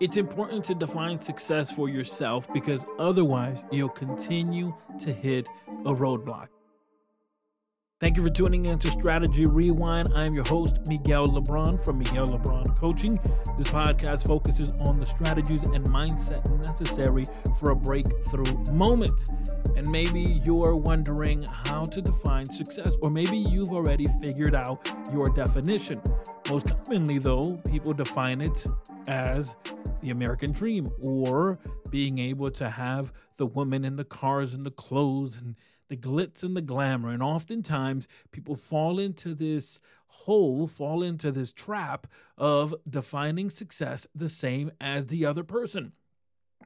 It's 0.00 0.16
important 0.16 0.64
to 0.64 0.74
define 0.74 1.20
success 1.20 1.70
for 1.70 1.90
yourself 1.90 2.50
because 2.54 2.86
otherwise 2.98 3.62
you'll 3.70 3.90
continue 3.90 4.74
to 4.98 5.12
hit 5.12 5.46
a 5.84 5.92
roadblock. 5.92 6.48
Thank 8.00 8.16
you 8.16 8.24
for 8.24 8.30
tuning 8.30 8.64
in 8.64 8.78
to 8.78 8.90
Strategy 8.90 9.44
Rewind. 9.44 10.10
I'm 10.14 10.32
your 10.32 10.48
host, 10.48 10.78
Miguel 10.86 11.26
Lebron 11.26 11.78
from 11.78 11.98
Miguel 11.98 12.28
Lebron 12.28 12.74
Coaching. 12.78 13.20
This 13.58 13.68
podcast 13.68 14.26
focuses 14.26 14.70
on 14.80 14.98
the 14.98 15.04
strategies 15.04 15.64
and 15.64 15.84
mindset 15.84 16.48
necessary 16.64 17.26
for 17.58 17.72
a 17.72 17.76
breakthrough 17.76 18.56
moment. 18.72 19.20
And 19.76 19.86
maybe 19.90 20.40
you're 20.46 20.76
wondering 20.76 21.42
how 21.42 21.84
to 21.84 22.00
define 22.00 22.46
success, 22.46 22.96
or 23.02 23.10
maybe 23.10 23.36
you've 23.36 23.72
already 23.72 24.06
figured 24.24 24.54
out 24.54 24.90
your 25.12 25.26
definition. 25.28 26.00
Most 26.48 26.74
commonly, 26.86 27.18
though, 27.18 27.60
people 27.68 27.92
define 27.92 28.40
it 28.40 28.64
as 29.08 29.56
the 30.00 30.10
American 30.10 30.52
dream 30.52 30.88
or 31.00 31.58
being 31.90 32.18
able 32.18 32.50
to 32.50 32.70
have 32.70 33.12
the 33.36 33.46
women 33.46 33.84
and 33.84 33.98
the 33.98 34.04
cars 34.04 34.54
and 34.54 34.64
the 34.64 34.70
clothes 34.70 35.36
and 35.36 35.56
the 35.88 35.96
glitz 35.96 36.42
and 36.42 36.56
the 36.56 36.62
glamour. 36.62 37.10
And 37.10 37.22
oftentimes 37.22 38.08
people 38.30 38.56
fall 38.56 38.98
into 38.98 39.34
this 39.34 39.80
hole, 40.06 40.66
fall 40.66 41.02
into 41.02 41.30
this 41.30 41.52
trap 41.52 42.06
of 42.36 42.74
defining 42.88 43.50
success 43.50 44.06
the 44.14 44.28
same 44.28 44.70
as 44.80 45.08
the 45.08 45.24
other 45.24 45.44
person. 45.44 45.92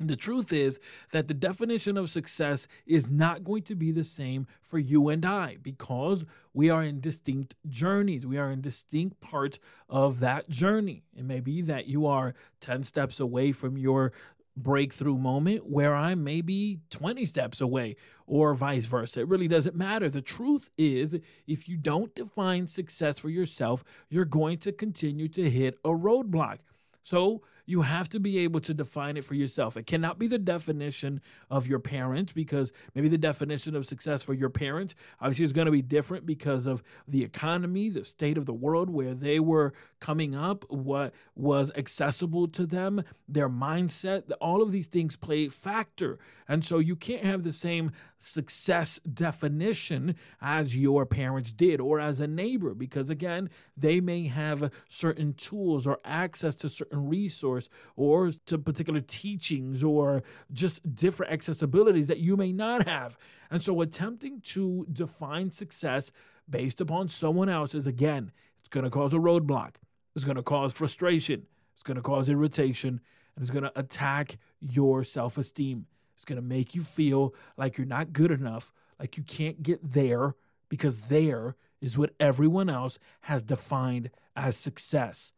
The 0.00 0.16
truth 0.16 0.52
is 0.52 0.80
that 1.12 1.28
the 1.28 1.34
definition 1.34 1.96
of 1.96 2.10
success 2.10 2.66
is 2.84 3.08
not 3.08 3.44
going 3.44 3.62
to 3.62 3.76
be 3.76 3.92
the 3.92 4.02
same 4.02 4.48
for 4.60 4.78
you 4.78 5.08
and 5.08 5.24
I 5.24 5.58
because 5.62 6.24
we 6.52 6.68
are 6.68 6.82
in 6.82 7.00
distinct 7.00 7.54
journeys. 7.68 8.26
We 8.26 8.36
are 8.36 8.50
in 8.50 8.60
distinct 8.60 9.20
parts 9.20 9.60
of 9.88 10.18
that 10.18 10.50
journey. 10.50 11.04
It 11.16 11.24
may 11.24 11.38
be 11.38 11.62
that 11.62 11.86
you 11.86 12.06
are 12.06 12.34
10 12.58 12.82
steps 12.82 13.20
away 13.20 13.52
from 13.52 13.78
your 13.78 14.12
breakthrough 14.56 15.16
moment 15.16 15.66
where 15.66 15.94
I'm 15.94 16.24
maybe 16.24 16.80
20 16.90 17.24
steps 17.26 17.60
away 17.60 17.94
or 18.26 18.54
vice 18.54 18.86
versa. 18.86 19.20
It 19.20 19.28
really 19.28 19.48
doesn't 19.48 19.76
matter. 19.76 20.08
The 20.08 20.22
truth 20.22 20.70
is, 20.76 21.16
if 21.46 21.68
you 21.68 21.76
don't 21.76 22.14
define 22.16 22.66
success 22.66 23.18
for 23.18 23.30
yourself, 23.30 23.84
you're 24.08 24.24
going 24.24 24.58
to 24.58 24.72
continue 24.72 25.28
to 25.28 25.50
hit 25.50 25.78
a 25.84 25.90
roadblock. 25.90 26.58
So 27.04 27.42
you 27.66 27.82
have 27.82 28.08
to 28.10 28.20
be 28.20 28.38
able 28.38 28.60
to 28.60 28.74
define 28.74 29.16
it 29.16 29.24
for 29.24 29.34
yourself. 29.34 29.76
It 29.76 29.86
cannot 29.86 30.18
be 30.18 30.26
the 30.26 30.38
definition 30.38 31.20
of 31.50 31.66
your 31.66 31.78
parents 31.78 32.32
because 32.32 32.72
maybe 32.94 33.08
the 33.08 33.18
definition 33.18 33.74
of 33.74 33.86
success 33.86 34.22
for 34.22 34.34
your 34.34 34.50
parents 34.50 34.94
obviously 35.20 35.44
is 35.44 35.52
going 35.52 35.66
to 35.66 35.72
be 35.72 35.82
different 35.82 36.26
because 36.26 36.66
of 36.66 36.82
the 37.08 37.22
economy, 37.22 37.88
the 37.88 38.04
state 38.04 38.36
of 38.36 38.46
the 38.46 38.52
world 38.52 38.90
where 38.90 39.14
they 39.14 39.40
were 39.40 39.72
coming 40.00 40.34
up, 40.34 40.64
what 40.70 41.14
was 41.34 41.70
accessible 41.76 42.48
to 42.48 42.66
them, 42.66 43.02
their 43.28 43.48
mindset. 43.48 44.30
All 44.40 44.62
of 44.62 44.72
these 44.72 44.88
things 44.88 45.16
play 45.16 45.48
factor. 45.48 46.18
And 46.46 46.64
so 46.64 46.78
you 46.78 46.96
can't 46.96 47.24
have 47.24 47.42
the 47.42 47.52
same 47.52 47.92
success 48.18 48.98
definition 49.00 50.14
as 50.40 50.76
your 50.76 51.06
parents 51.06 51.52
did 51.52 51.80
or 51.80 52.00
as 52.00 52.20
a 52.20 52.26
neighbor 52.26 52.74
because 52.74 53.10
again, 53.10 53.48
they 53.76 54.00
may 54.00 54.26
have 54.26 54.70
certain 54.88 55.34
tools 55.34 55.86
or 55.86 55.98
access 56.04 56.54
to 56.56 56.68
certain 56.68 56.93
certain 56.94 57.08
resource 57.08 57.68
or 57.96 58.32
to 58.46 58.58
particular 58.58 59.00
teachings 59.00 59.82
or 59.82 60.22
just 60.52 60.94
different 60.94 61.32
accessibilities 61.32 62.06
that 62.06 62.18
you 62.18 62.36
may 62.36 62.52
not 62.52 62.86
have. 62.86 63.16
And 63.50 63.62
so 63.62 63.80
attempting 63.80 64.40
to 64.42 64.86
define 64.92 65.50
success 65.50 66.10
based 66.48 66.80
upon 66.80 67.08
someone 67.08 67.48
else's, 67.48 67.86
again, 67.86 68.32
it's 68.60 68.68
going 68.68 68.84
to 68.84 68.90
cause 68.90 69.14
a 69.14 69.18
roadblock. 69.18 69.74
It's 70.14 70.24
going 70.24 70.36
to 70.36 70.42
cause 70.42 70.72
frustration. 70.72 71.46
It's 71.74 71.82
going 71.82 71.96
to 71.96 72.02
cause 72.02 72.28
irritation 72.28 73.00
and 73.34 73.42
it's 73.42 73.50
going 73.50 73.64
to 73.64 73.78
attack 73.78 74.36
your 74.60 75.02
self 75.02 75.38
esteem. 75.38 75.86
It's 76.14 76.24
going 76.24 76.40
to 76.40 76.42
make 76.42 76.74
you 76.74 76.82
feel 76.84 77.34
like 77.56 77.76
you're 77.76 77.86
not 77.86 78.12
good 78.12 78.30
enough, 78.30 78.72
like 79.00 79.16
you 79.16 79.24
can't 79.24 79.62
get 79.62 79.92
there 79.92 80.36
because 80.68 81.08
there 81.08 81.56
is 81.80 81.98
what 81.98 82.14
everyone 82.20 82.70
else 82.70 82.98
has 83.22 83.42
defined 83.42 84.10
as 84.36 84.56
success. 84.56 85.32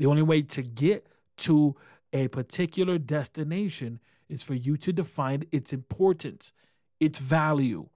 The 0.00 0.06
only 0.06 0.22
way 0.22 0.40
to 0.40 0.62
get 0.62 1.06
to 1.36 1.76
a 2.14 2.28
particular 2.28 2.96
destination 2.96 4.00
is 4.30 4.42
for 4.42 4.54
you 4.54 4.78
to 4.78 4.94
define 4.94 5.44
its 5.52 5.74
importance, 5.74 6.54
its 6.98 7.18
value. 7.18 7.86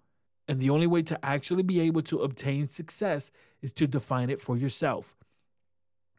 And 0.46 0.60
the 0.60 0.68
only 0.68 0.86
way 0.86 1.00
to 1.00 1.24
actually 1.24 1.62
be 1.62 1.80
able 1.80 2.02
to 2.02 2.18
obtain 2.18 2.66
success 2.66 3.30
is 3.62 3.72
to 3.72 3.86
define 3.86 4.28
it 4.28 4.38
for 4.38 4.54
yourself. 4.54 5.16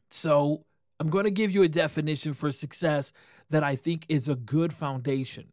So, 0.09 0.65
I'm 0.99 1.09
going 1.09 1.25
to 1.25 1.31
give 1.31 1.51
you 1.51 1.61
a 1.61 1.67
definition 1.67 2.33
for 2.33 2.51
success 2.51 3.11
that 3.51 3.63
I 3.63 3.75
think 3.75 4.07
is 4.09 4.27
a 4.27 4.35
good 4.35 4.73
foundation. 4.73 5.51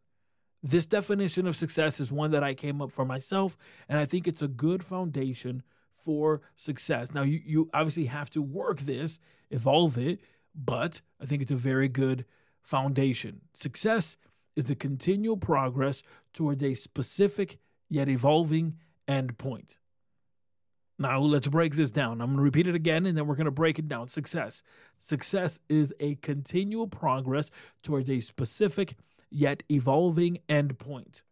This 0.63 0.87
definition 0.87 1.47
of 1.47 1.57
success 1.57 2.01
is 2.01 2.11
one 2.11 2.31
that 2.31 2.43
I 2.43 2.55
came 2.55 2.81
up 2.81 2.91
for 2.91 3.05
myself, 3.05 3.55
and 3.87 3.99
I 3.99 4.07
think 4.07 4.27
it's 4.27 4.41
a 4.41 4.49
good 4.49 4.83
foundation 4.83 5.63
for 6.03 6.43
success. 6.57 7.13
Now, 7.15 7.23
you, 7.23 7.41
you 7.45 7.71
obviously 7.73 8.07
have 8.07 8.31
to 8.31 8.43
work 8.43 8.81
this, 8.81 9.21
evolve 9.51 9.99
it, 9.99 10.21
but 10.55 11.01
I 11.21 11.27
think 11.27 11.43
it's 11.43 11.53
a 11.53 11.57
very 11.57 11.89
good 11.89 12.25
foundation. 12.63 13.43
Success 13.55 14.17
is 14.57 14.71
a 14.71 14.75
continual 14.75 15.37
progress 15.37 16.03
towards 16.33 16.63
a 16.63 16.75
specific 16.75 17.59
yet 17.89 18.09
evolving 18.09 18.79
end 19.09 19.39
point. 19.39 19.77
Now, 20.99 21.19
let's 21.21 21.49
break 21.49 21.75
this 21.75 21.91
down. 21.91 22.21
I'm 22.21 22.29
going 22.29 22.37
to 22.37 22.43
repeat 22.43 22.67
it 22.67 22.75
again 22.75 23.07
and 23.07 23.17
then 23.17 23.27
we're 23.27 23.35
going 23.35 23.47
to 23.47 23.51
break 23.51 23.79
it 23.79 23.89
down. 23.89 24.09
Success. 24.09 24.63
Success 24.99 25.59
is 25.69 25.93
a 25.99 26.17
continual 26.17 26.87
progress 26.87 27.51
towards 27.83 28.09
a 28.09 28.21
specific 28.21 28.95
yet 29.31 29.63
evolving 29.71 30.39
end 30.49 30.79
point. 30.79 31.23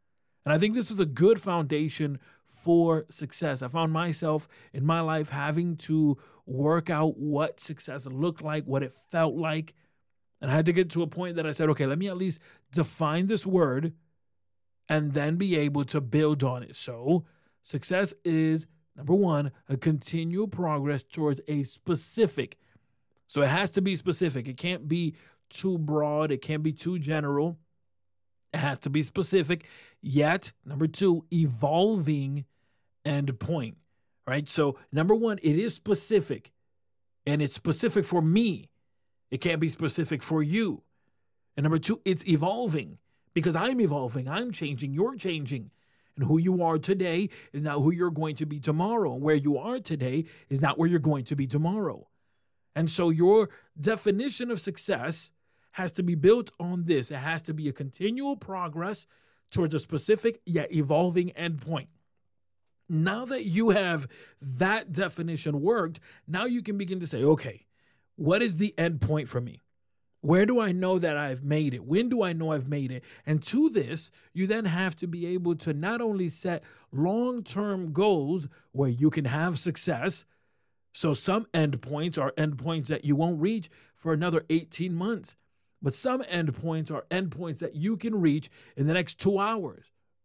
And 0.44 0.52
I 0.52 0.58
think 0.58 0.74
this 0.74 0.90
is 0.90 0.98
a 0.98 1.06
good 1.06 1.40
foundation 1.40 2.18
for 2.50 3.06
success. 3.08 3.62
I 3.62 3.68
found 3.68 3.92
myself 3.92 4.48
in 4.72 4.84
my 4.84 5.00
life 5.00 5.30
having 5.30 5.76
to 5.76 6.18
work 6.46 6.90
out 6.90 7.16
what 7.16 7.60
success 7.60 8.06
looked 8.06 8.42
like, 8.42 8.64
what 8.64 8.82
it 8.82 8.92
felt 9.10 9.34
like. 9.34 9.74
And 10.40 10.50
I 10.50 10.54
had 10.54 10.66
to 10.66 10.72
get 10.72 10.90
to 10.90 11.02
a 11.02 11.06
point 11.06 11.36
that 11.36 11.46
I 11.46 11.52
said, 11.52 11.68
okay, 11.70 11.86
let 11.86 11.98
me 11.98 12.08
at 12.08 12.16
least 12.16 12.40
define 12.72 13.26
this 13.26 13.46
word 13.46 13.92
and 14.88 15.12
then 15.12 15.36
be 15.36 15.56
able 15.56 15.84
to 15.84 16.00
build 16.00 16.42
on 16.42 16.62
it. 16.62 16.76
So, 16.76 17.24
success 17.62 18.14
is 18.24 18.66
number 18.96 19.14
one, 19.14 19.52
a 19.68 19.76
continual 19.76 20.48
progress 20.48 21.02
towards 21.02 21.40
a 21.46 21.62
specific. 21.62 22.58
So, 23.26 23.42
it 23.42 23.48
has 23.48 23.70
to 23.72 23.82
be 23.82 23.94
specific. 23.94 24.48
It 24.48 24.56
can't 24.56 24.88
be 24.88 25.14
too 25.48 25.78
broad, 25.78 26.32
it 26.32 26.42
can't 26.42 26.62
be 26.62 26.72
too 26.72 26.98
general. 26.98 27.58
It 28.52 28.58
has 28.58 28.78
to 28.80 28.90
be 28.90 29.02
specific, 29.02 29.64
yet, 30.02 30.52
number 30.64 30.86
two, 30.86 31.24
evolving 31.32 32.44
end 33.04 33.38
point, 33.38 33.76
right? 34.26 34.48
So, 34.48 34.76
number 34.92 35.14
one, 35.14 35.38
it 35.42 35.56
is 35.56 35.74
specific 35.74 36.52
and 37.26 37.40
it's 37.40 37.54
specific 37.54 38.04
for 38.04 38.20
me. 38.20 38.68
It 39.30 39.40
can't 39.40 39.60
be 39.60 39.68
specific 39.68 40.22
for 40.22 40.42
you. 40.42 40.82
And 41.56 41.64
number 41.64 41.78
two, 41.78 42.00
it's 42.04 42.26
evolving 42.26 42.98
because 43.34 43.54
I'm 43.54 43.80
evolving, 43.80 44.28
I'm 44.28 44.50
changing, 44.50 44.92
you're 44.92 45.16
changing. 45.16 45.70
And 46.16 46.26
who 46.26 46.38
you 46.38 46.62
are 46.62 46.78
today 46.78 47.30
is 47.52 47.62
not 47.62 47.78
who 47.78 47.92
you're 47.92 48.10
going 48.10 48.34
to 48.36 48.46
be 48.46 48.58
tomorrow. 48.58 49.14
And 49.14 49.22
where 49.22 49.36
you 49.36 49.56
are 49.58 49.78
today 49.78 50.24
is 50.48 50.60
not 50.60 50.76
where 50.76 50.88
you're 50.88 50.98
going 50.98 51.24
to 51.26 51.36
be 51.36 51.46
tomorrow. 51.46 52.08
And 52.74 52.90
so, 52.90 53.10
your 53.10 53.48
definition 53.80 54.50
of 54.50 54.60
success 54.60 55.30
has 55.72 55.92
to 55.92 56.02
be 56.02 56.14
built 56.14 56.50
on 56.58 56.84
this. 56.84 57.10
It 57.10 57.16
has 57.16 57.42
to 57.42 57.54
be 57.54 57.68
a 57.68 57.72
continual 57.72 58.36
progress 58.36 59.06
towards 59.50 59.74
a 59.74 59.78
specific 59.78 60.40
yet 60.46 60.72
evolving 60.72 61.30
endpoint. 61.30 61.88
Now 62.88 63.24
that 63.26 63.44
you 63.44 63.70
have 63.70 64.08
that 64.40 64.90
definition 64.92 65.60
worked, 65.60 66.00
now 66.26 66.44
you 66.44 66.62
can 66.62 66.76
begin 66.76 66.98
to 67.00 67.06
say, 67.06 67.22
okay, 67.22 67.66
what 68.16 68.42
is 68.42 68.56
the 68.56 68.74
endpoint 68.76 69.28
for 69.28 69.40
me? 69.40 69.62
Where 70.22 70.44
do 70.44 70.60
I 70.60 70.72
know 70.72 70.98
that 70.98 71.16
I've 71.16 71.42
made 71.42 71.72
it? 71.72 71.84
When 71.84 72.08
do 72.08 72.22
I 72.22 72.32
know 72.32 72.52
I've 72.52 72.68
made 72.68 72.90
it? 72.90 73.04
And 73.24 73.42
to 73.44 73.70
this, 73.70 74.10
you 74.34 74.46
then 74.46 74.66
have 74.66 74.94
to 74.96 75.06
be 75.06 75.26
able 75.26 75.54
to 75.56 75.72
not 75.72 76.00
only 76.00 76.28
set 76.28 76.62
long 76.92 77.42
term 77.42 77.92
goals 77.92 78.48
where 78.72 78.90
you 78.90 79.08
can 79.08 79.24
have 79.24 79.58
success. 79.58 80.26
So, 80.92 81.14
some 81.14 81.46
endpoints 81.54 82.18
are 82.18 82.32
endpoints 82.32 82.88
that 82.88 83.04
you 83.04 83.16
won't 83.16 83.40
reach 83.40 83.70
for 83.94 84.12
another 84.12 84.42
18 84.50 84.94
months. 84.94 85.36
But 85.82 85.94
some 85.94 86.22
endpoints 86.22 86.90
are 86.90 87.04
endpoints 87.10 87.58
that 87.60 87.74
you 87.74 87.96
can 87.96 88.20
reach 88.20 88.50
in 88.76 88.86
the 88.86 88.94
next 88.94 89.18
two 89.18 89.38
hours. 89.38 89.84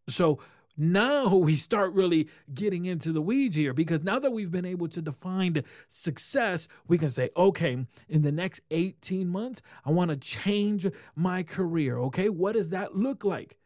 So 0.09 0.39
now 0.77 1.27
we 1.35 1.55
start 1.55 1.93
really 1.93 2.27
getting 2.53 2.85
into 2.85 3.11
the 3.11 3.21
weeds 3.21 3.55
here 3.55 3.73
because 3.73 4.03
now 4.03 4.19
that 4.19 4.31
we've 4.31 4.51
been 4.51 4.65
able 4.65 4.87
to 4.89 5.01
define 5.01 5.63
success, 5.87 6.67
we 6.87 6.97
can 6.97 7.09
say, 7.09 7.29
okay, 7.37 7.85
in 8.09 8.21
the 8.21 8.31
next 8.31 8.61
18 8.71 9.27
months, 9.27 9.61
I 9.85 9.91
want 9.91 10.11
to 10.11 10.17
change 10.17 10.87
my 11.15 11.43
career. 11.43 11.97
Okay, 11.99 12.29
what 12.29 12.53
does 12.53 12.69
that 12.71 12.95
look 12.95 13.23
like? 13.23 13.57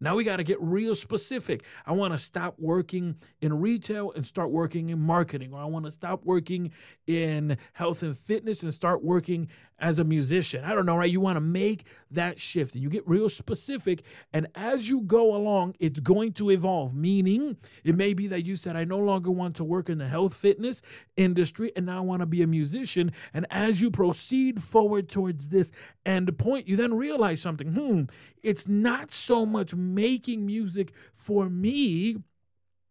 Now 0.00 0.14
we 0.14 0.24
got 0.24 0.36
to 0.36 0.44
get 0.44 0.60
real 0.60 0.94
specific. 0.94 1.64
I 1.86 1.92
want 1.92 2.12
to 2.12 2.18
stop 2.18 2.54
working 2.58 3.16
in 3.40 3.60
retail 3.60 4.12
and 4.12 4.24
start 4.24 4.50
working 4.50 4.90
in 4.90 5.00
marketing, 5.00 5.52
or 5.52 5.60
I 5.60 5.64
want 5.64 5.84
to 5.86 5.90
stop 5.90 6.24
working 6.24 6.72
in 7.06 7.58
health 7.72 8.02
and 8.02 8.16
fitness 8.16 8.62
and 8.62 8.72
start 8.72 9.02
working 9.02 9.48
as 9.80 9.98
a 9.98 10.04
musician. 10.04 10.64
I 10.64 10.74
don't 10.74 10.86
know, 10.86 10.96
right? 10.96 11.10
You 11.10 11.20
want 11.20 11.36
to 11.36 11.40
make 11.40 11.86
that 12.10 12.40
shift 12.40 12.74
and 12.74 12.82
you 12.82 12.90
get 12.90 13.06
real 13.06 13.28
specific. 13.28 14.02
And 14.32 14.48
as 14.54 14.88
you 14.88 15.02
go 15.02 15.34
along, 15.34 15.76
it's 15.78 16.00
going 16.00 16.32
to 16.34 16.50
evolve, 16.50 16.94
meaning 16.94 17.56
it 17.84 17.94
may 17.94 18.14
be 18.14 18.26
that 18.28 18.44
you 18.44 18.56
said, 18.56 18.76
I 18.76 18.84
no 18.84 18.98
longer 18.98 19.30
want 19.30 19.56
to 19.56 19.64
work 19.64 19.88
in 19.88 19.98
the 19.98 20.08
health 20.08 20.34
fitness 20.34 20.82
industry 21.16 21.72
and 21.76 21.86
now 21.86 21.98
I 21.98 22.00
want 22.00 22.20
to 22.20 22.26
be 22.26 22.42
a 22.42 22.46
musician. 22.46 23.12
And 23.32 23.46
as 23.50 23.80
you 23.80 23.90
proceed 23.90 24.62
forward 24.62 25.08
towards 25.08 25.48
this 25.48 25.70
end 26.04 26.36
point, 26.38 26.66
you 26.66 26.76
then 26.76 26.94
realize 26.94 27.40
something 27.40 27.72
hmm, 27.72 28.02
it's 28.42 28.66
not 28.66 29.12
so 29.12 29.46
much 29.46 29.74
making 29.94 30.46
music 30.46 30.92
for 31.12 31.48
me 31.48 32.18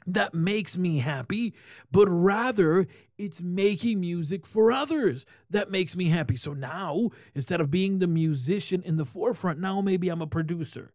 that 0.08 0.34
makes 0.34 0.78
me 0.78 1.00
happy, 1.00 1.54
but 1.92 2.08
rather 2.08 2.88
it's 3.18 3.42
making 3.42 4.00
music 4.00 4.46
for 4.46 4.72
others 4.72 5.26
that 5.50 5.70
makes 5.70 5.96
me 5.98 6.06
happy. 6.10 6.38
So 6.38 6.54
now, 6.54 7.10
instead 7.36 7.60
of 7.60 7.70
being 7.70 8.00
the 8.00 8.08
musician 8.08 8.82
in 8.84 8.96
the 8.96 9.06
forefront, 9.06 9.60
now 9.60 9.82
maybe 9.82 10.08
I'm 10.08 10.22
a 10.22 10.28
producer. 10.28 10.94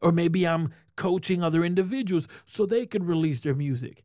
Or 0.00 0.12
maybe 0.12 0.46
I'm 0.46 0.72
coaching 0.96 1.44
other 1.44 1.62
individuals 1.62 2.26
so 2.46 2.64
they 2.64 2.86
can 2.86 3.04
release 3.04 3.40
their 3.40 3.54
music. 3.54 4.04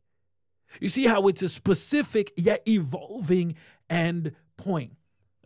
You 0.80 0.88
see 0.88 1.06
how 1.06 1.26
it's 1.28 1.42
a 1.42 1.48
specific 1.48 2.32
yet 2.36 2.62
evolving 2.68 3.54
end 3.88 4.32
point. 4.58 4.92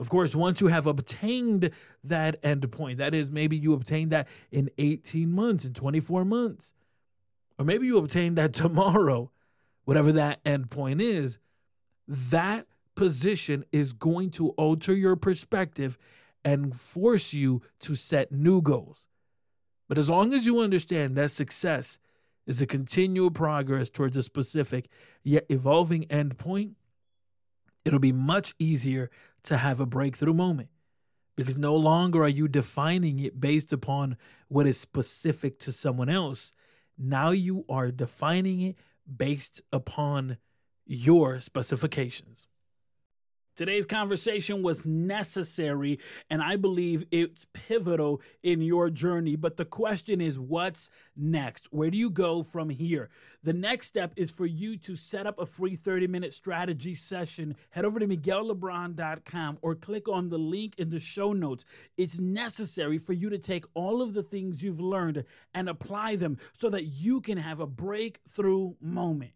Of 0.01 0.09
course, 0.09 0.35
once 0.35 0.63
you 0.63 0.69
have 0.69 0.87
obtained 0.87 1.71
that 2.05 2.37
end 2.43 2.73
point, 2.73 2.97
that 2.99 3.15
is, 3.15 3.29
maybe 3.29 3.59
you 3.59 3.75
obtained 3.75 4.11
that 4.13 4.29
in 4.51 4.71
18 4.79 5.31
months, 5.31 5.67
in 5.67 5.75
24 5.75 6.25
months, 6.25 6.73
or 7.59 7.67
maybe 7.67 7.87
you 7.87 7.99
obtain 7.99 8.35
that 8.37 8.55
tomorrow, 8.55 9.31
whatever 9.85 10.11
that 10.13 10.41
end 10.43 10.71
point 10.71 11.03
is, 11.03 11.39
that 12.09 12.67
position 12.95 13.63
is 13.73 13.93
going 13.93 14.31
to 14.31 14.49
alter 14.51 14.95
your 14.95 15.17
perspective 15.17 15.99
and 16.47 16.81
force 16.81 17.35
you 17.35 17.61
to 17.81 17.95
set 17.95 18.33
new 18.33 18.63
goals. 18.63 19.07
But 19.87 19.99
as 19.99 20.09
long 20.09 20.33
as 20.33 20.47
you 20.47 20.61
understand 20.61 21.15
that 21.17 21.31
success 21.31 21.99
is 22.47 22.63
a 22.63 22.67
continual 22.67 23.31
progress 23.31 23.91
towards 23.91 24.17
a 24.17 24.23
specific 24.23 24.89
yet 25.23 25.45
evolving 25.51 26.05
end 26.11 26.39
point, 26.39 26.77
it'll 27.85 27.99
be 27.99 28.13
much 28.13 28.55
easier 28.59 29.11
to 29.45 29.57
have 29.57 29.81
a 29.81 29.87
breakthrough 29.87 30.35
moment 30.35 30.69
because 31.37 31.57
no 31.57 31.75
longer 31.75 32.23
are 32.23 32.29
you 32.29 32.49
defining 32.49 33.19
it 33.21 33.41
based 33.41 33.73
upon 33.73 34.17
what 34.49 34.67
is 34.67 34.79
specific 34.79 35.59
to 35.61 35.73
someone 35.73 36.09
else. 36.09 36.53
Now 36.99 37.31
you 37.31 37.65
are 37.69 37.91
defining 37.91 38.61
it 38.61 38.77
based 39.17 39.63
upon 39.73 40.37
your 40.87 41.41
specifications. 41.41 42.47
Today's 43.61 43.85
conversation 43.85 44.63
was 44.63 44.87
necessary, 44.87 45.99
and 46.31 46.41
I 46.41 46.57
believe 46.57 47.05
it's 47.11 47.47
pivotal 47.53 48.23
in 48.43 48.63
your 48.63 48.89
journey. 48.89 49.37
But 49.37 49.59
the 49.59 49.67
question 49.67 50.23
is, 50.23 50.39
what's 50.39 50.89
next? 51.15 51.67
Where 51.71 51.91
do 51.91 51.99
you 51.99 52.09
go 52.09 52.43
from 52.43 52.71
here? 52.71 53.11
The 53.43 53.53
next 53.53 53.89
step 53.89 54.15
is 54.17 54.31
for 54.31 54.47
you 54.47 54.79
to 54.79 54.97
set 54.97 55.27
up 55.27 55.39
a 55.39 55.45
free 55.45 55.77
30 55.77 56.07
minute 56.07 56.33
strategy 56.33 56.95
session. 56.95 57.55
Head 57.69 57.85
over 57.85 58.01
to 58.01 58.07
MiguelLebron.com 58.07 59.59
or 59.61 59.75
click 59.75 60.09
on 60.09 60.31
the 60.31 60.39
link 60.39 60.77
in 60.79 60.89
the 60.89 60.99
show 60.99 61.35
notes. 61.35 61.67
It's 61.99 62.19
necessary 62.19 62.97
for 62.97 63.13
you 63.13 63.29
to 63.29 63.37
take 63.37 63.67
all 63.75 64.01
of 64.01 64.15
the 64.15 64.23
things 64.23 64.63
you've 64.63 64.81
learned 64.81 65.23
and 65.53 65.69
apply 65.69 66.17
them 66.17 66.39
so 66.57 66.71
that 66.71 66.85
you 66.85 67.21
can 67.21 67.37
have 67.37 67.61
a 67.61 67.67
breakthrough 67.67 68.73
moment. 68.81 69.33